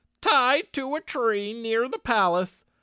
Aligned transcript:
"Tied 0.19 0.73
to 0.73 0.95
a 0.95 0.99
tree 0.99 1.53
near 1.53 1.87
the 1.87 1.99
palace. 1.99 2.65